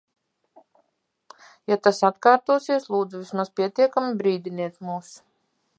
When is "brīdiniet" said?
4.23-4.85